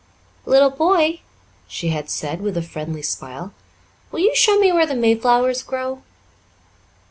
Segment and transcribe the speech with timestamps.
[0.47, 1.19] "Little boy,"
[1.67, 3.53] she had said, with a friendly smile,
[4.11, 6.01] "will you show me where the mayflowers grow?"